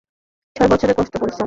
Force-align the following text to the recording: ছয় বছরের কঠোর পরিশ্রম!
ছয় 0.55 0.69
বছরের 0.71 0.95
কঠোর 0.97 1.19
পরিশ্রম! 1.21 1.39